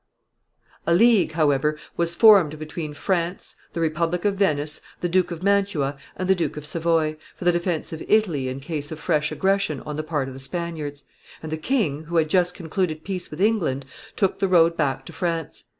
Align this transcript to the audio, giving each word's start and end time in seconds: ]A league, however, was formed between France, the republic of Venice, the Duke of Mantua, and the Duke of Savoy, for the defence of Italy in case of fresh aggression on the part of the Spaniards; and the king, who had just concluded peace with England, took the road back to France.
]A 0.87 0.95
league, 0.95 1.33
however, 1.33 1.77
was 1.95 2.15
formed 2.15 2.57
between 2.57 2.95
France, 2.95 3.55
the 3.73 3.79
republic 3.79 4.25
of 4.25 4.33
Venice, 4.33 4.81
the 4.99 5.07
Duke 5.07 5.29
of 5.29 5.43
Mantua, 5.43 5.95
and 6.15 6.27
the 6.27 6.33
Duke 6.33 6.57
of 6.57 6.65
Savoy, 6.65 7.17
for 7.35 7.45
the 7.45 7.51
defence 7.51 7.93
of 7.93 8.01
Italy 8.07 8.47
in 8.47 8.59
case 8.61 8.91
of 8.91 8.99
fresh 8.99 9.31
aggression 9.31 9.79
on 9.81 9.97
the 9.97 10.01
part 10.01 10.27
of 10.27 10.33
the 10.33 10.39
Spaniards; 10.39 11.03
and 11.43 11.51
the 11.51 11.55
king, 11.55 12.05
who 12.05 12.17
had 12.17 12.31
just 12.31 12.55
concluded 12.55 13.03
peace 13.03 13.29
with 13.29 13.39
England, 13.39 13.85
took 14.15 14.39
the 14.39 14.47
road 14.47 14.75
back 14.75 15.05
to 15.05 15.13
France. 15.13 15.65